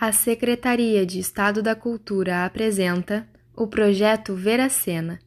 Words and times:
A 0.00 0.12
Secretaria 0.12 1.04
de 1.04 1.18
Estado 1.18 1.60
da 1.60 1.74
Cultura 1.74 2.44
apresenta 2.44 3.26
o 3.52 3.66
projeto 3.66 4.32
Ver 4.32 4.60
a 4.60 4.68
Cena. 4.68 5.18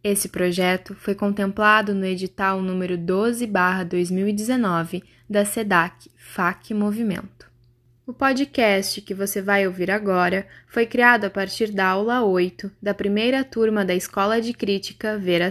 Esse 0.00 0.28
projeto 0.28 0.94
foi 0.94 1.12
contemplado 1.12 1.92
no 1.92 2.06
edital 2.06 2.62
número 2.62 2.96
12/2019 2.96 5.02
da 5.28 5.44
SEDAC 5.44 6.08
FAC 6.14 6.72
Movimento. 6.72 7.50
O 8.06 8.12
podcast 8.12 9.00
que 9.00 9.12
você 9.12 9.42
vai 9.42 9.66
ouvir 9.66 9.90
agora 9.90 10.46
foi 10.68 10.86
criado 10.86 11.24
a 11.24 11.30
partir 11.30 11.72
da 11.72 11.88
aula 11.88 12.22
8 12.22 12.70
da 12.80 12.94
primeira 12.94 13.42
turma 13.42 13.84
da 13.84 13.92
Escola 13.92 14.40
de 14.40 14.52
Crítica 14.52 15.18
Ver 15.18 15.42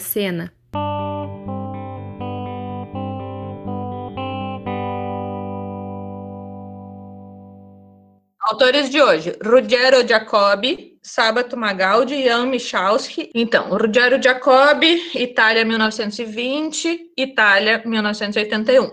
Autores 8.51 8.89
de 8.89 9.01
hoje: 9.01 9.33
Ruggero 9.41 10.05
Jacobi, 10.05 10.99
Sabato 11.01 11.55
Magaldi 11.55 12.15
e 12.15 12.25
Jan 12.25 12.47
Michalski. 12.47 13.31
Então, 13.33 13.69
Ruggero 13.69 14.21
Jacobi, 14.21 15.01
Itália 15.15 15.63
1920, 15.63 17.13
Itália 17.15 17.81
1981. 17.85 18.91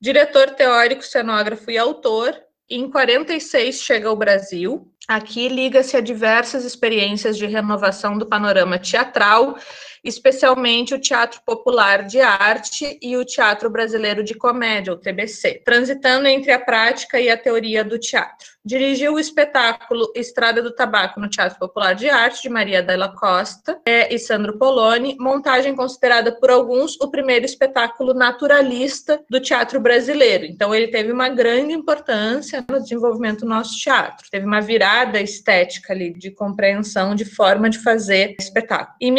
Diretor 0.00 0.50
teórico, 0.50 1.02
cenógrafo 1.02 1.68
e 1.68 1.76
autor. 1.76 2.32
Em 2.70 2.88
46 2.88 3.82
chega 3.82 4.08
ao 4.08 4.14
Brasil. 4.14 4.88
Aqui 5.08 5.48
liga-se 5.48 5.96
a 5.96 6.00
diversas 6.00 6.64
experiências 6.64 7.36
de 7.36 7.46
renovação 7.46 8.16
do 8.16 8.28
panorama 8.28 8.78
teatral 8.78 9.56
especialmente 10.02 10.94
o 10.94 11.00
Teatro 11.00 11.40
Popular 11.44 12.04
de 12.04 12.20
Arte 12.20 12.98
e 13.00 13.16
o 13.16 13.24
Teatro 13.24 13.70
Brasileiro 13.70 14.24
de 14.24 14.34
Comédia, 14.34 14.92
o 14.92 14.96
TBC, 14.96 15.62
transitando 15.64 16.26
entre 16.26 16.52
a 16.52 16.58
prática 16.58 17.20
e 17.20 17.28
a 17.28 17.36
teoria 17.36 17.84
do 17.84 17.98
teatro. 17.98 18.52
Dirigiu 18.64 19.14
o 19.14 19.18
espetáculo 19.18 20.12
Estrada 20.14 20.62
do 20.62 20.72
Tabaco 20.72 21.18
no 21.18 21.28
Teatro 21.28 21.58
Popular 21.58 21.94
de 21.94 22.08
Arte, 22.08 22.42
de 22.42 22.48
Maria 22.48 22.80
Della 22.80 23.08
Costa 23.08 23.80
é, 23.84 24.14
e 24.14 24.18
Sandro 24.20 24.56
Poloni, 24.56 25.16
montagem 25.18 25.74
considerada 25.74 26.30
por 26.30 26.48
alguns 26.48 26.96
o 27.00 27.10
primeiro 27.10 27.44
espetáculo 27.44 28.14
naturalista 28.14 29.20
do 29.28 29.40
teatro 29.40 29.80
brasileiro. 29.80 30.44
Então, 30.44 30.72
ele 30.72 30.88
teve 30.88 31.10
uma 31.10 31.28
grande 31.28 31.72
importância 31.72 32.64
no 32.70 32.80
desenvolvimento 32.80 33.40
do 33.40 33.48
nosso 33.48 33.76
teatro. 33.80 34.28
Teve 34.30 34.46
uma 34.46 34.60
virada 34.60 35.20
estética 35.20 35.92
ali, 35.92 36.12
de 36.12 36.30
compreensão, 36.30 37.16
de 37.16 37.24
forma 37.24 37.68
de 37.68 37.80
fazer 37.80 38.36
espetáculo. 38.38 38.96
Em 39.00 39.10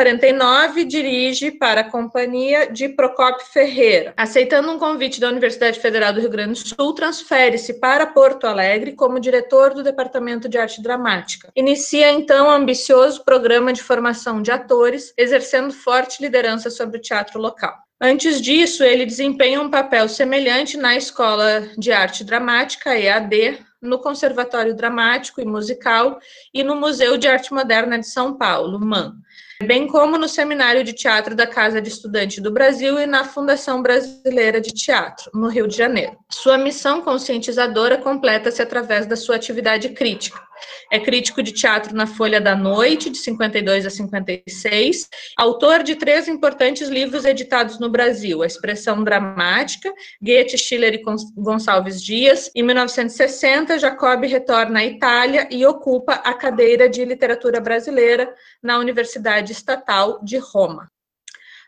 1949, 0.00 0.84
dirige 0.84 1.50
para 1.50 1.82
a 1.82 1.90
companhia 1.90 2.70
de 2.72 2.88
Procopio 2.88 3.46
Ferreira. 3.46 4.14
Aceitando 4.16 4.70
um 4.70 4.78
convite 4.78 5.20
da 5.20 5.28
Universidade 5.28 5.78
Federal 5.78 6.12
do 6.12 6.20
Rio 6.20 6.30
Grande 6.30 6.62
do 6.62 6.68
Sul, 6.68 6.94
transfere-se 6.94 7.74
para 7.74 8.06
Porto 8.06 8.46
Alegre 8.46 8.70
Alegre 8.70 8.92
como 8.92 9.20
diretor 9.20 9.74
do 9.74 9.82
Departamento 9.82 10.48
de 10.48 10.56
Arte 10.56 10.82
Dramática. 10.82 11.50
Inicia 11.54 12.10
então 12.10 12.46
um 12.46 12.50
ambicioso 12.50 13.24
programa 13.24 13.72
de 13.72 13.82
formação 13.82 14.40
de 14.40 14.50
atores, 14.50 15.12
exercendo 15.16 15.72
forte 15.72 16.22
liderança 16.22 16.70
sobre 16.70 16.98
o 16.98 17.00
teatro 17.00 17.40
local. 17.40 17.74
Antes 18.00 18.40
disso, 18.40 18.82
ele 18.82 19.04
desempenha 19.04 19.60
um 19.60 19.70
papel 19.70 20.08
semelhante 20.08 20.76
na 20.76 20.96
Escola 20.96 21.68
de 21.76 21.92
Arte 21.92 22.24
Dramática, 22.24 22.98
EAD, 22.98 23.58
no 23.82 23.98
Conservatório 23.98 24.74
Dramático 24.74 25.40
e 25.40 25.44
Musical 25.44 26.18
e 26.54 26.62
no 26.62 26.76
Museu 26.76 27.16
de 27.16 27.28
Arte 27.28 27.52
Moderna 27.52 27.98
de 27.98 28.06
São 28.06 28.36
Paulo, 28.36 28.78
MAN 28.78 29.14
bem 29.64 29.86
como 29.86 30.16
no 30.16 30.28
Seminário 30.28 30.82
de 30.82 30.92
Teatro 30.92 31.34
da 31.34 31.46
Casa 31.46 31.80
de 31.80 31.88
Estudante 31.88 32.40
do 32.40 32.50
Brasil 32.50 32.98
e 32.98 33.06
na 33.06 33.24
Fundação 33.24 33.82
Brasileira 33.82 34.60
de 34.60 34.72
Teatro, 34.72 35.30
no 35.34 35.48
Rio 35.48 35.68
de 35.68 35.76
Janeiro. 35.76 36.16
Sua 36.30 36.56
missão 36.56 37.02
conscientizadora 37.02 37.98
completa-se 37.98 38.62
através 38.62 39.06
da 39.06 39.16
sua 39.16 39.36
atividade 39.36 39.90
crítica. 39.90 40.49
É 40.90 40.98
crítico 40.98 41.42
de 41.42 41.52
teatro 41.52 41.94
na 41.94 42.06
Folha 42.06 42.40
da 42.40 42.56
Noite, 42.56 43.10
de 43.10 43.18
52 43.18 43.86
a 43.86 43.90
56, 43.90 45.08
autor 45.36 45.82
de 45.82 45.94
três 45.96 46.28
importantes 46.28 46.88
livros 46.88 47.24
editados 47.24 47.78
no 47.78 47.88
Brasil: 47.88 48.42
A 48.42 48.46
Expressão 48.46 49.02
Dramática, 49.02 49.92
Goethe, 50.20 50.58
Schiller 50.58 50.94
e 50.94 51.02
Gonçalves 51.36 52.02
Dias. 52.02 52.50
Em 52.54 52.62
1960, 52.62 53.78
Jacob 53.78 54.24
retorna 54.24 54.80
à 54.80 54.84
Itália 54.84 55.48
e 55.50 55.64
ocupa 55.64 56.14
a 56.14 56.34
cadeira 56.34 56.88
de 56.88 57.04
literatura 57.04 57.60
brasileira 57.60 58.32
na 58.62 58.78
Universidade 58.78 59.52
Estatal 59.52 60.20
de 60.22 60.38
Roma. 60.38 60.90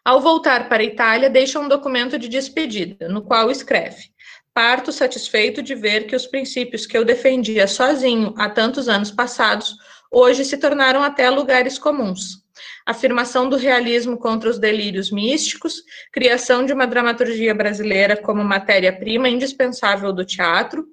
Ao 0.04 0.20
voltar 0.20 0.68
para 0.68 0.82
a 0.82 0.86
Itália, 0.86 1.30
deixa 1.30 1.60
um 1.60 1.68
documento 1.68 2.18
de 2.18 2.28
despedida, 2.28 3.08
no 3.08 3.22
qual 3.22 3.52
escreve: 3.52 4.10
Parto 4.54 4.92
satisfeito 4.92 5.62
de 5.62 5.74
ver 5.74 6.06
que 6.06 6.14
os 6.14 6.26
princípios 6.26 6.84
que 6.84 6.96
eu 6.96 7.04
defendia 7.04 7.66
sozinho 7.66 8.34
há 8.36 8.50
tantos 8.50 8.86
anos 8.86 9.10
passados, 9.10 9.74
hoje 10.10 10.44
se 10.44 10.58
tornaram 10.58 11.02
até 11.02 11.30
lugares 11.30 11.78
comuns. 11.78 12.42
Afirmação 12.84 13.48
do 13.48 13.56
realismo 13.56 14.18
contra 14.18 14.50
os 14.50 14.58
delírios 14.58 15.10
místicos, 15.10 15.82
criação 16.12 16.66
de 16.66 16.72
uma 16.72 16.86
dramaturgia 16.86 17.54
brasileira 17.54 18.14
como 18.14 18.44
matéria-prima 18.44 19.28
indispensável 19.28 20.12
do 20.12 20.24
teatro, 20.24 20.84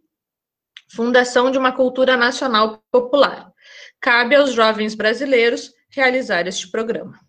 fundação 0.89 1.51
de 1.51 1.57
uma 1.57 1.73
cultura 1.73 2.15
nacional 2.15 2.81
popular. 2.89 3.51
Cabe 3.99 4.35
aos 4.35 4.53
jovens 4.53 4.95
brasileiros 4.95 5.73
realizar 5.89 6.47
este 6.47 6.71
programa. 6.71 7.19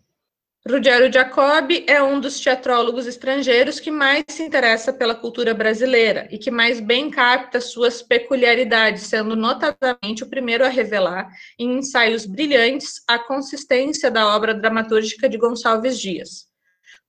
Ruggero 0.69 1.11
Jacobi 1.11 1.83
é 1.87 2.03
um 2.03 2.19
dos 2.19 2.39
teatrólogos 2.39 3.07
estrangeiros 3.07 3.79
que 3.79 3.89
mais 3.89 4.23
se 4.29 4.43
interessa 4.43 4.93
pela 4.93 5.15
cultura 5.15 5.55
brasileira 5.55 6.27
e 6.29 6.37
que 6.37 6.51
mais 6.51 6.79
bem 6.79 7.09
capta 7.09 7.59
suas 7.59 8.03
peculiaridades, 8.03 9.01
sendo 9.07 9.35
notadamente 9.35 10.23
o 10.23 10.29
primeiro 10.29 10.63
a 10.63 10.69
revelar, 10.69 11.27
em 11.57 11.79
ensaios 11.79 12.27
brilhantes, 12.27 13.01
a 13.07 13.17
consistência 13.17 14.11
da 14.11 14.35
obra 14.35 14.53
dramatúrgica 14.53 15.27
de 15.27 15.35
Gonçalves 15.35 15.99
Dias. 15.99 16.45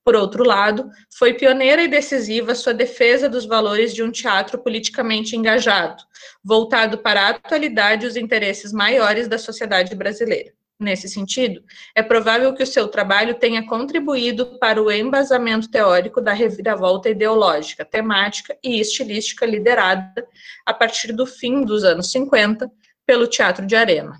Por 0.03 0.17
outro 0.17 0.45
lado, 0.45 0.89
foi 1.19 1.35
pioneira 1.35 1.83
e 1.83 1.89
decisiva 1.89 2.55
sua 2.55 2.73
defesa 2.73 3.29
dos 3.29 3.45
valores 3.45 3.93
de 3.93 4.03
um 4.03 4.11
teatro 4.11 4.63
politicamente 4.63 5.37
engajado, 5.37 6.03
voltado 6.43 6.97
para 6.97 7.21
a 7.21 7.29
atualidade 7.29 8.07
e 8.07 8.09
os 8.09 8.17
interesses 8.17 8.73
maiores 8.73 9.29
da 9.29 9.37
sociedade 9.37 9.95
brasileira. 9.95 10.55
Nesse 10.83 11.09
sentido, 11.09 11.63
é 11.95 12.03
provável 12.03 12.53
que 12.55 12.63
o 12.65 12.67
seu 12.67 12.89
trabalho 12.89 13.37
tenha 13.37 13.65
contribuído 13.65 14.59
para 14.59 14.83
o 14.83 14.91
embasamento 14.91 15.71
teórico 15.71 16.21
da 16.21 16.33
reviravolta 16.33 17.09
ideológica, 17.09 17.85
temática 17.85 18.59
e 18.65 18.81
estilística 18.81 19.47
liderada 19.47 20.27
a 20.67 20.75
partir 20.75 21.13
do 21.13 21.25
fim 21.25 21.65
dos 21.65 21.85
anos 21.85 22.11
50 22.11 22.69
pelo 23.07 23.29
teatro 23.29 23.65
de 23.65 23.77
arena. 23.77 24.19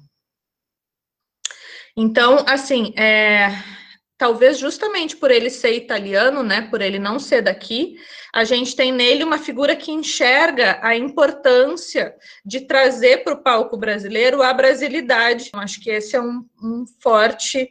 Então, 1.97 2.45
assim, 2.47 2.95
é, 2.97 3.49
talvez 4.23 4.57
justamente 4.57 5.17
por 5.17 5.33
ele 5.33 5.51
ser 5.51 5.75
italiano, 5.75 6.45
né, 6.45 6.63
por 6.71 6.81
ele 6.81 6.97
não 6.97 7.19
ser 7.19 7.43
daqui, 7.43 7.97
a 8.33 8.45
gente 8.45 8.77
tem 8.77 8.93
nele 8.93 9.25
uma 9.25 9.37
figura 9.37 9.75
que 9.75 9.91
enxerga 9.91 10.79
a 10.81 10.95
importância 10.95 12.15
de 12.47 12.61
trazer 12.61 13.25
para 13.25 13.35
o 13.35 13.43
palco 13.43 13.77
brasileiro 13.77 14.41
a 14.41 14.55
brasilidade. 14.55 15.51
Eu 15.53 15.59
acho 15.59 15.81
que 15.81 15.91
esse 15.91 16.15
é 16.15 16.21
um, 16.21 16.47
um 16.63 16.85
forte 17.01 17.69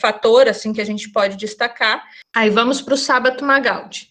fator 0.00 0.46
assim 0.46 0.72
que 0.72 0.80
a 0.80 0.86
gente 0.86 1.10
pode 1.10 1.36
destacar. 1.36 2.04
Aí 2.36 2.50
vamos 2.50 2.80
para 2.80 2.94
o 2.94 2.96
Sábato 2.96 3.44
Magaldi. 3.44 4.10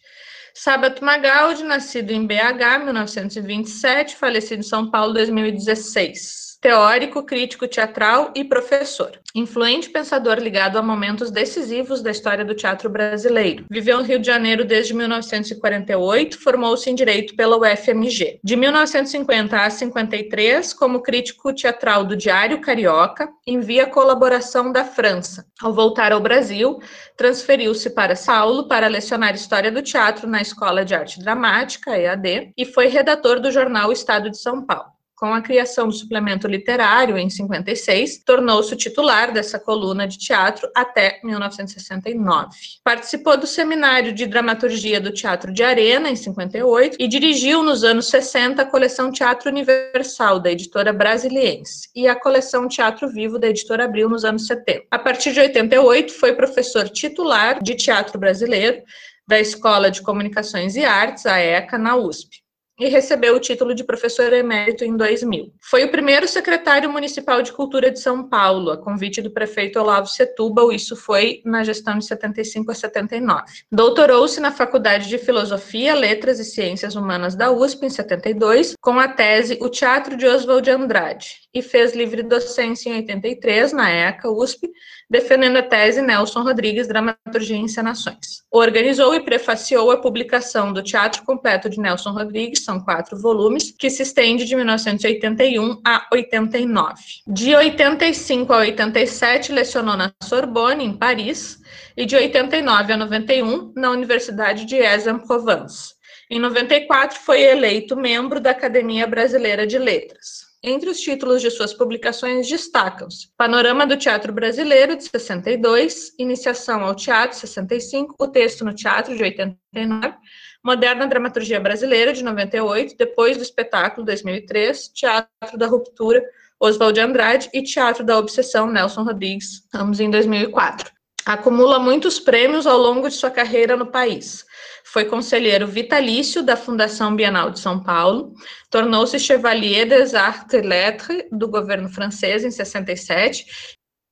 Sábato 0.53 1.01
Magaldi, 1.01 1.63
nascido 1.63 2.11
em 2.11 2.27
BH, 2.27 2.83
1927, 2.83 4.17
falecido 4.17 4.59
em 4.59 4.67
São 4.67 4.91
Paulo, 4.91 5.13
2016 5.13 6.48
teórico, 6.61 7.23
crítico 7.23 7.67
teatral 7.67 8.31
e 8.35 8.43
professor. 8.43 9.11
Influente 9.33 9.89
pensador 9.89 10.39
ligado 10.39 10.77
a 10.77 10.81
momentos 10.81 11.31
decisivos 11.31 12.01
da 12.01 12.11
história 12.11 12.43
do 12.43 12.55
teatro 12.55 12.89
brasileiro. 12.89 13.65
Viveu 13.69 13.99
no 13.99 14.03
Rio 14.03 14.19
de 14.19 14.27
Janeiro 14.27 14.65
desde 14.65 14.93
1948, 14.93 16.39
formou-se 16.39 16.89
em 16.89 16.95
Direito 16.95 17.35
pela 17.35 17.57
UFMG. 17.57 18.39
De 18.43 18.55
1950 18.55 19.55
a 19.57 19.69
53, 19.69 20.73
como 20.73 21.01
crítico 21.01 21.53
teatral 21.53 22.03
do 22.03 22.17
Diário 22.17 22.59
Carioca, 22.59 23.29
envia 23.45 23.85
colaboração 23.85 24.71
da 24.71 24.83
França. 24.83 25.45
Ao 25.61 25.71
voltar 25.71 26.11
ao 26.11 26.19
Brasil, 26.19 26.79
transferiu-se 27.15 27.91
para 27.91 28.15
Saulo 28.15 28.67
para 28.67 28.87
lecionar 28.87 29.35
História 29.35 29.71
do 29.71 29.81
Teatro 29.81 30.27
na 30.27 30.41
Escola 30.41 30.83
de 30.83 30.95
Arte 30.95 31.19
Dramática, 31.19 31.97
EAD, 31.97 32.51
e 32.57 32.65
foi 32.65 32.87
redator 32.87 33.39
do 33.39 33.51
jornal 33.51 33.91
Estado 33.91 34.29
de 34.29 34.37
São 34.37 34.65
Paulo. 34.65 34.98
Com 35.19 35.33
a 35.33 35.41
criação 35.41 35.85
do 35.85 35.93
suplemento 35.93 36.47
literário 36.47 37.17
em 37.17 37.29
56, 37.29 38.23
tornou-se 38.23 38.73
titular 38.77 39.33
dessa 39.33 39.59
coluna 39.59 40.07
de 40.07 40.17
teatro 40.17 40.71
até 40.73 41.19
1969. 41.21 42.47
Participou 42.81 43.35
do 43.35 43.45
seminário 43.45 44.13
de 44.13 44.25
dramaturgia 44.25 45.01
do 45.01 45.11
Teatro 45.11 45.51
de 45.51 45.61
Arena 45.61 46.09
em 46.09 46.15
58 46.15 46.95
e 46.97 47.05
dirigiu 47.05 47.61
nos 47.61 47.83
anos 47.83 48.07
60 48.07 48.61
a 48.61 48.65
coleção 48.65 49.11
Teatro 49.11 49.49
Universal 49.49 50.39
da 50.39 50.51
editora 50.51 50.93
Brasiliense 50.93 51.89
e 51.93 52.07
a 52.07 52.15
coleção 52.15 52.69
Teatro 52.69 53.09
Vivo 53.09 53.37
da 53.37 53.49
editora 53.49 53.83
Abril 53.83 54.07
nos 54.07 54.23
anos 54.23 54.47
70. 54.47 54.85
A 54.89 54.97
partir 54.97 55.33
de 55.33 55.41
88 55.41 56.13
foi 56.13 56.33
professor 56.33 56.87
titular 56.87 57.61
de 57.61 57.75
teatro 57.75 58.17
brasileiro 58.17 58.81
da 59.27 59.37
Escola 59.37 59.91
de 59.91 60.01
Comunicações 60.01 60.77
e 60.77 60.85
Artes, 60.85 61.25
a 61.25 61.37
ECA, 61.39 61.77
na 61.77 61.97
USP. 61.97 62.41
E 62.79 62.87
recebeu 62.87 63.35
o 63.35 63.39
título 63.39 63.75
de 63.75 63.83
professor 63.83 64.31
emérito 64.31 64.85
em 64.85 64.95
2000. 64.95 65.53
Foi 65.59 65.83
o 65.83 65.91
primeiro 65.91 66.27
secretário 66.27 66.89
municipal 66.91 67.41
de 67.41 67.51
cultura 67.51 67.91
de 67.91 67.99
São 67.99 68.27
Paulo, 68.27 68.71
a 68.71 68.77
convite 68.77 69.21
do 69.21 69.31
prefeito 69.31 69.79
Olavo 69.79 70.07
Setúbal, 70.07 70.71
isso 70.71 70.95
foi 70.95 71.41
na 71.43 71.63
gestão 71.63 71.97
de 71.97 72.05
75 72.05 72.71
a 72.71 72.75
79. 72.75 73.43
Doutorou-se 73.71 74.39
na 74.39 74.51
Faculdade 74.51 75.09
de 75.09 75.17
Filosofia, 75.17 75.93
Letras 75.93 76.39
e 76.39 76.45
Ciências 76.45 76.95
Humanas 76.95 77.35
da 77.35 77.51
USP 77.51 77.85
em 77.85 77.89
72, 77.89 78.73
com 78.79 78.99
a 78.99 79.07
tese 79.07 79.57
O 79.61 79.69
Teatro 79.69 80.15
de 80.15 80.25
Oswald 80.25 80.69
Andrade, 80.69 81.48
e 81.53 81.61
fez 81.61 81.95
livre 81.95 82.21
docência 82.21 82.89
em 82.89 82.97
83 82.97 83.73
na 83.73 83.89
ECA 83.89 84.29
USP, 84.29 84.69
defendendo 85.09 85.57
a 85.57 85.63
tese 85.63 86.01
Nelson 86.01 86.43
Rodrigues, 86.43 86.87
Dramaturgia 86.87 87.55
e 87.55 87.61
Encenações. 87.61 88.43
Organizou 88.51 89.15
e 89.15 89.21
prefaciou 89.21 89.89
a 89.89 89.97
publicação 89.97 90.71
do 90.71 90.83
Teatro 90.83 91.23
Completo 91.23 91.69
de 91.69 91.79
Nelson 91.79 92.11
Rodrigues, 92.11 92.63
são 92.63 92.79
quatro 92.79 93.19
volumes, 93.19 93.71
que 93.71 93.89
se 93.89 94.03
estende 94.03 94.45
de 94.45 94.55
1981 94.55 95.81
a 95.85 96.07
89. 96.11 96.93
De 97.27 97.55
85 97.55 98.53
a 98.53 98.57
87, 98.57 99.51
lecionou 99.51 99.97
na 99.97 100.11
Sorbonne, 100.23 100.85
em 100.85 100.95
Paris, 100.95 101.59
e 101.97 102.05
de 102.05 102.15
89 102.15 102.93
a 102.93 102.97
91, 102.97 103.73
na 103.75 103.89
Universidade 103.89 104.65
de 104.65 104.79
Aix-en-Provence. 104.79 105.95
Em 106.29 106.39
94, 106.39 107.19
foi 107.19 107.41
eleito 107.41 107.97
membro 107.97 108.39
da 108.39 108.51
Academia 108.51 109.07
Brasileira 109.07 109.65
de 109.65 109.79
Letras. 109.79 110.48
Entre 110.61 110.89
os 110.89 110.99
títulos 110.99 111.41
de 111.41 111.49
suas 111.49 111.73
publicações 111.73 112.49
destacam-se 112.49 113.29
Panorama 113.37 113.87
do 113.87 113.95
Teatro 113.95 114.33
Brasileiro, 114.33 114.97
de 114.97 115.05
62, 115.05 116.13
Iniciação 116.19 116.83
ao 116.83 116.93
Teatro, 116.93 117.37
65, 117.37 118.13
O 118.19 118.27
Texto 118.27 118.65
no 118.65 118.73
Teatro, 118.73 119.15
de 119.15 119.23
89, 119.23 120.15
Moderna 120.61 121.07
Dramaturgia 121.07 121.61
Brasileira, 121.61 122.11
de 122.11 122.21
98, 122.25 122.97
Depois 122.97 123.37
do 123.37 123.43
Espetáculo, 123.43 124.05
2003, 124.05 124.89
Teatro 124.89 125.57
da 125.57 125.65
Ruptura, 125.65 126.21
Oswald 126.59 126.99
Andrade 126.99 127.49
e 127.53 127.63
Teatro 127.63 128.03
da 128.03 128.17
Obsessão, 128.17 128.69
Nelson 128.69 129.03
Rodrigues, 129.03 129.65
ambos 129.73 130.01
em 130.01 130.11
2004. 130.11 130.91
Acumula 131.29 131.77
muitos 131.77 132.19
prêmios 132.19 132.65
ao 132.65 132.75
longo 132.75 133.07
de 133.07 133.13
sua 133.13 133.29
carreira 133.29 133.77
no 133.77 133.85
país. 133.85 134.43
Foi 134.83 135.05
conselheiro 135.05 135.67
vitalício 135.67 136.41
da 136.41 136.57
Fundação 136.57 137.15
Bienal 137.15 137.51
de 137.51 137.59
São 137.59 137.83
Paulo, 137.83 138.33
tornou-se 138.71 139.19
Chevalier 139.19 139.87
des 139.87 140.15
Arts 140.15 140.51
et 140.55 140.65
Lettres 140.65 141.25
do 141.31 141.47
governo 141.47 141.87
francês 141.87 142.43
em 142.43 142.49
67. 142.49 143.45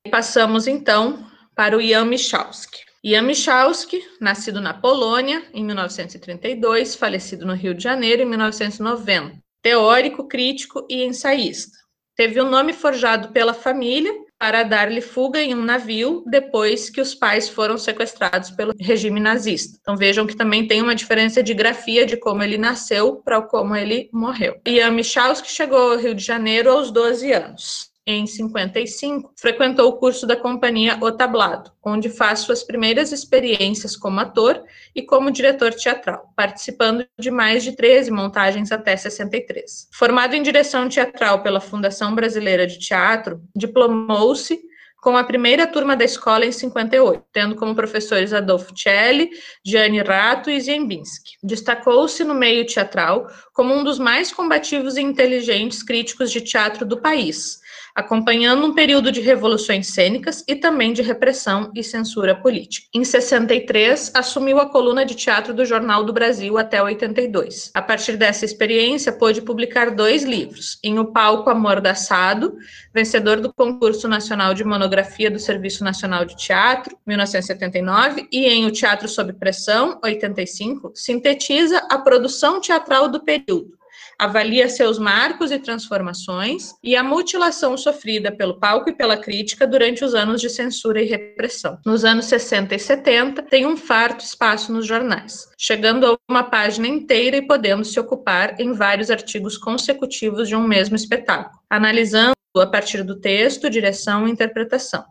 E 0.06 0.12
passamos 0.12 0.68
então 0.68 1.26
para 1.56 1.76
o 1.76 1.82
Jan 1.82 2.06
Michalski. 2.06 2.82
Jan 3.04 3.24
Michalski, 3.24 4.00
nascido 4.22 4.62
na 4.62 4.76
Polônia 4.76 5.44
em 5.56 5.66
1932, 5.66 6.94
falecido 6.94 7.48
no 7.48 7.56
Rio 7.56 7.74
de 7.74 7.82
Janeiro 7.82 8.22
em 8.22 8.26
1990. 8.26 9.40
Teórico, 9.64 10.28
crítico 10.28 10.86
e 10.88 11.04
ensaísta. 11.04 11.76
Teve 12.16 12.40
o 12.40 12.46
um 12.46 12.50
nome 12.52 12.74
forjado 12.74 13.30
pela 13.30 13.56
família 13.56 14.27
para 14.40 14.64
dar-lhe 14.64 15.02
fuga 15.02 15.42
em 15.42 15.56
um 15.56 15.64
navio 15.64 16.24
depois 16.28 16.90
que 16.90 17.02
os 17.02 17.16
pais 17.16 17.50
foram 17.50 17.78
sequestrados 17.78 18.52
pelo 18.52 18.74
regime 18.80 19.20
nazista. 19.20 19.78
Então 19.82 19.98
vejam 19.98 20.28
que 20.28 20.36
também 20.36 20.68
tem 20.68 20.82
uma 20.82 20.96
diferença 20.96 21.42
de 21.42 21.54
grafia 21.54 22.06
de 22.06 22.18
como 22.18 22.44
ele 22.44 22.58
nasceu 22.58 23.16
para 23.18 23.42
como 23.42 23.76
ele 23.76 24.10
morreu. 24.14 24.60
Ian 24.68 24.92
Michalski 24.92 25.52
chegou 25.52 25.94
ao 25.94 25.98
Rio 25.98 26.14
de 26.14 26.24
Janeiro 26.24 26.72
aos 26.72 26.92
12 26.92 27.32
anos 27.32 27.97
em 28.08 28.26
55, 28.26 29.34
frequentou 29.36 29.90
o 29.90 29.98
curso 29.98 30.26
da 30.26 30.38
companhia 30.38 30.98
O 31.02 31.12
Tablado, 31.12 31.72
onde 31.84 32.10
faz 32.10 32.40
suas 32.40 32.64
primeiras 32.64 33.12
experiências 33.12 33.98
como 33.98 34.22
ator 34.22 34.64
e 34.96 35.02
como 35.02 35.30
diretor 35.30 35.74
teatral, 35.74 36.32
participando 36.34 37.06
de 37.20 37.30
mais 37.30 37.66
de 37.66 37.76
13 37.76 38.10
montagens 38.10 38.72
até 38.72 38.96
63. 38.96 39.90
Formado 39.92 40.36
em 40.36 40.42
direção 40.42 40.88
teatral 40.88 41.44
pela 41.44 41.60
Fundação 41.60 42.16
Brasileira 42.16 42.66
de 42.66 42.80
Teatro, 42.80 43.42
diplomou-se 43.54 44.58
com 45.02 45.16
a 45.16 45.24
primeira 45.24 45.68
turma 45.68 45.96
da 45.96 46.04
escola 46.04 46.46
em 46.46 46.52
58, 46.52 47.24
tendo 47.32 47.56
como 47.56 47.76
professores 47.76 48.34
Adolfo 48.34 48.74
Celli, 48.76 49.30
Gianni 49.64 50.02
Rato 50.02 50.50
e 50.50 50.60
Ziembinski. 50.60 51.38
Destacou-se 51.44 52.24
no 52.24 52.34
meio 52.34 52.66
teatral 52.66 53.28
como 53.54 53.74
um 53.74 53.84
dos 53.84 54.00
mais 54.00 54.32
combativos 54.32 54.98
e 54.98 55.02
inteligentes 55.02 55.84
críticos 55.84 56.32
de 56.32 56.42
teatro 56.42 56.86
do 56.86 57.00
país, 57.00 57.60
acompanhando 57.98 58.64
um 58.64 58.76
período 58.76 59.12
de 59.12 59.22
revoluções 59.22 59.88
cênicas 59.88 60.44
e 60.48 60.56
também 60.56 60.94
de 60.94 61.02
repressão 61.02 61.72
e 61.74 61.84
censura 61.84 62.36
política. 62.36 62.86
Em 62.94 63.04
63, 63.04 64.12
assumiu 64.14 64.60
a 64.60 64.70
coluna 64.70 65.04
de 65.04 65.16
teatro 65.16 65.52
do 65.52 65.66
Jornal 65.66 66.04
do 66.04 66.14
Brasil 66.14 66.60
até 66.60 66.82
82. 66.82 67.72
A 67.74 67.82
partir 67.82 68.16
dessa 68.16 68.46
experiência, 68.46 69.12
pôde 69.12 69.42
publicar 69.42 69.90
dois 69.90 70.24
livros: 70.24 70.78
em 70.84 71.00
O 71.00 71.06
Palco 71.06 71.50
Amordaçado, 71.50 72.56
vencedor 72.94 73.42
do 73.42 73.52
Concurso 73.52 74.08
Nacional 74.08 74.54
de 74.54 74.64
Monografia 74.64 75.32
do 75.32 75.40
Serviço 75.40 75.84
Nacional 75.84 76.24
de 76.24 76.38
Teatro, 76.38 76.96
1979, 77.04 78.28
e 78.32 78.46
em 78.46 78.68
O 78.68 78.72
Teatro 78.72 79.08
Sob 79.08 79.34
Pressão, 79.34 80.00
85, 80.04 80.92
sintetiza 80.94 81.80
a 81.90 81.98
produção 81.98 82.62
teatral 82.62 83.10
do 83.10 83.24
período 83.24 83.77
avalia 84.18 84.68
seus 84.70 84.98
marcos 84.98 85.52
e 85.52 85.60
transformações 85.60 86.74
e 86.84 86.96
a 86.96 87.04
mutilação 87.04 87.78
sofrida 87.78 88.32
pelo 88.32 88.60
palco 88.60 88.90
e 88.90 88.96
pela 88.96 89.18
crítica 89.18 89.68
durante 89.68 90.04
os 90.04 90.16
anos 90.16 90.42
de 90.42 90.50
censura 90.50 91.02
e 91.02 91.06
repressão. 91.06 91.78
Nos 91.86 92.04
anos 92.04 92.26
60 92.26 92.76
e 92.76 92.80
70, 92.80 93.44
tem 93.44 93.66
um 93.66 93.78
farto 93.78 94.24
espaço 94.24 94.72
nos 94.72 94.86
jornais, 94.86 95.48
chegando 95.58 96.06
a 96.06 96.18
uma 96.30 96.44
página 96.44 96.88
inteira 96.88 97.38
e 97.38 97.46
podendo 97.46 97.86
se 97.86 98.00
ocupar 98.00 98.60
em 98.60 98.74
vários 98.74 99.12
artigos 99.12 99.58
consecutivos 99.58 100.48
de 100.48 100.56
um 100.56 100.68
mesmo 100.68 100.96
espetáculo, 100.96 101.60
analisando 101.70 102.34
a 102.56 102.66
partir 102.66 103.04
do 103.04 103.20
texto, 103.20 103.70
direção 103.70 104.28
e 104.28 104.32
interpretação. 104.32 105.06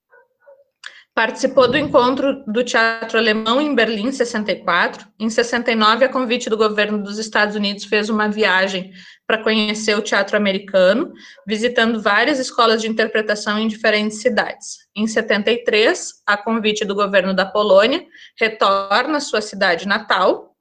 Participou 1.16 1.66
do 1.66 1.78
encontro 1.78 2.44
do 2.46 2.62
teatro 2.62 3.16
alemão 3.16 3.58
em 3.58 3.74
Berlim, 3.74 4.08
em 4.08 4.12
64. 4.12 5.08
Em 5.18 5.30
69, 5.30 6.04
a 6.04 6.10
convite 6.10 6.50
do 6.50 6.58
governo 6.58 7.02
dos 7.02 7.16
Estados 7.16 7.56
Unidos, 7.56 7.86
fez 7.86 8.10
uma 8.10 8.28
viagem 8.28 8.92
para 9.26 9.42
conhecer 9.42 9.96
o 9.96 10.02
teatro 10.02 10.36
americano, 10.36 11.14
visitando 11.46 12.02
várias 12.02 12.38
escolas 12.38 12.82
de 12.82 12.88
interpretação 12.88 13.58
em 13.58 13.66
diferentes 13.66 14.20
cidades. 14.20 14.76
Em 14.94 15.06
73, 15.06 16.22
a 16.26 16.36
convite 16.36 16.84
do 16.84 16.94
governo 16.94 17.32
da 17.32 17.46
Polônia, 17.46 18.04
retorna 18.38 19.16
à 19.16 19.20
sua 19.20 19.40
cidade 19.40 19.88
natal. 19.88 20.54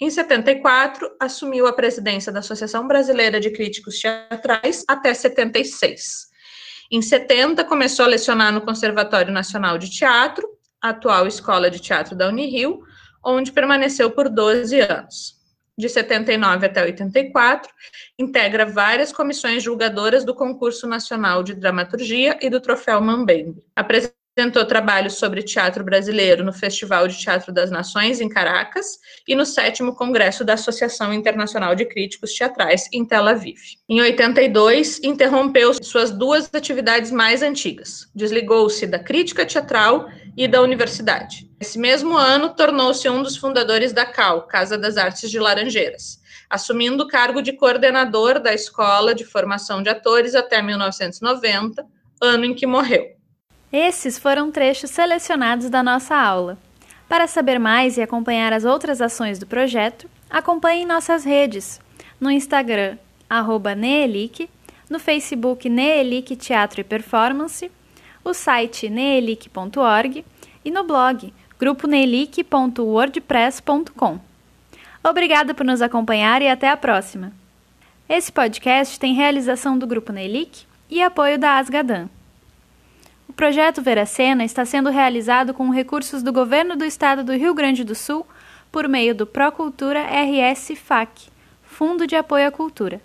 Em 0.00 0.08
74, 0.08 1.14
assumiu 1.20 1.66
a 1.66 1.74
presidência 1.74 2.32
da 2.32 2.38
Associação 2.38 2.88
Brasileira 2.88 3.38
de 3.38 3.50
Críticos 3.50 3.98
Teatrais 4.00 4.82
até 4.88 5.12
76. 5.12 6.32
Em 6.90 7.00
70, 7.00 7.64
começou 7.64 8.04
a 8.04 8.08
lecionar 8.08 8.52
no 8.52 8.60
Conservatório 8.60 9.32
Nacional 9.32 9.78
de 9.78 9.90
Teatro, 9.90 10.48
atual 10.80 11.26
Escola 11.26 11.70
de 11.70 11.80
Teatro 11.80 12.14
da 12.14 12.28
Unirio, 12.28 12.82
onde 13.24 13.52
permaneceu 13.52 14.10
por 14.10 14.28
12 14.28 14.80
anos. 14.80 15.34
De 15.76 15.88
79 15.88 16.66
até 16.66 16.84
84, 16.84 17.72
integra 18.18 18.64
várias 18.64 19.12
comissões 19.12 19.62
julgadoras 19.62 20.24
do 20.24 20.34
Concurso 20.34 20.86
Nacional 20.86 21.42
de 21.42 21.54
Dramaturgia 21.54 22.38
e 22.40 22.48
do 22.48 22.60
Troféu 22.60 23.00
Mambembe. 23.00 23.66
Apresentou 24.36 24.64
trabalhos 24.64 25.14
sobre 25.14 25.44
teatro 25.44 25.84
brasileiro 25.84 26.42
no 26.42 26.52
Festival 26.52 27.06
de 27.06 27.16
Teatro 27.16 27.52
das 27.52 27.70
Nações, 27.70 28.20
em 28.20 28.28
Caracas, 28.28 28.98
e 29.28 29.34
no 29.36 29.46
sétimo 29.46 29.94
Congresso 29.94 30.44
da 30.44 30.54
Associação 30.54 31.14
Internacional 31.14 31.76
de 31.76 31.84
Críticos 31.84 32.34
Teatrais, 32.34 32.88
em 32.92 33.04
Tel 33.04 33.28
Aviv. 33.28 33.60
Em 33.88 34.00
82, 34.00 35.00
interrompeu 35.04 35.72
suas 35.80 36.10
duas 36.10 36.52
atividades 36.52 37.12
mais 37.12 37.44
antigas. 37.44 38.10
Desligou-se 38.12 38.88
da 38.88 38.98
crítica 38.98 39.46
teatral 39.46 40.08
e 40.36 40.48
da 40.48 40.60
universidade. 40.60 41.48
Esse 41.60 41.78
mesmo 41.78 42.16
ano, 42.16 42.56
tornou-se 42.56 43.08
um 43.08 43.22
dos 43.22 43.36
fundadores 43.36 43.92
da 43.92 44.04
CAL, 44.04 44.48
Casa 44.48 44.76
das 44.76 44.96
Artes 44.96 45.30
de 45.30 45.38
Laranjeiras, 45.38 46.20
assumindo 46.50 47.04
o 47.04 47.08
cargo 47.08 47.40
de 47.40 47.52
coordenador 47.52 48.40
da 48.40 48.52
Escola 48.52 49.14
de 49.14 49.24
Formação 49.24 49.80
de 49.80 49.90
Atores 49.90 50.34
até 50.34 50.60
1990, 50.60 51.86
ano 52.20 52.44
em 52.44 52.52
que 52.52 52.66
morreu. 52.66 53.14
Esses 53.76 54.16
foram 54.16 54.52
trechos 54.52 54.90
selecionados 54.90 55.68
da 55.68 55.82
nossa 55.82 56.14
aula. 56.14 56.56
Para 57.08 57.26
saber 57.26 57.58
mais 57.58 57.96
e 57.96 58.02
acompanhar 58.02 58.52
as 58.52 58.64
outras 58.64 59.00
ações 59.00 59.40
do 59.40 59.48
projeto, 59.48 60.08
acompanhe 60.30 60.86
nossas 60.86 61.24
redes. 61.24 61.80
No 62.20 62.30
Instagram, 62.30 62.96
arroba 63.28 63.74
Neelic, 63.74 64.48
no 64.88 65.00
Facebook 65.00 65.68
Neelic 65.68 66.36
Teatro 66.36 66.82
e 66.82 66.84
Performance, 66.84 67.68
o 68.22 68.32
site 68.32 68.88
neelic.org 68.88 70.24
e 70.64 70.70
no 70.70 70.84
blog 70.84 71.34
gruponeelic.wordpress.com. 71.58 74.20
Obrigada 75.02 75.52
por 75.52 75.66
nos 75.66 75.82
acompanhar 75.82 76.40
e 76.42 76.48
até 76.48 76.68
a 76.68 76.76
próxima. 76.76 77.32
Esse 78.08 78.30
podcast 78.30 79.00
tem 79.00 79.14
realização 79.14 79.76
do 79.76 79.84
Grupo 79.84 80.12
Neelic 80.12 80.64
e 80.88 81.02
apoio 81.02 81.40
da 81.40 81.58
Asgadan. 81.58 82.08
O 83.34 83.36
projeto 83.36 83.82
Veracena 83.82 84.44
está 84.44 84.64
sendo 84.64 84.90
realizado 84.90 85.52
com 85.52 85.68
recursos 85.68 86.22
do 86.22 86.32
Governo 86.32 86.76
do 86.76 86.84
Estado 86.84 87.24
do 87.24 87.32
Rio 87.32 87.52
Grande 87.52 87.82
do 87.82 87.92
Sul 87.92 88.24
por 88.70 88.88
meio 88.88 89.12
do 89.12 89.26
Procultura 89.26 90.04
RS 90.04 90.74
FAC, 90.76 91.26
Fundo 91.60 92.06
de 92.06 92.14
Apoio 92.14 92.46
à 92.46 92.52
Cultura. 92.52 93.02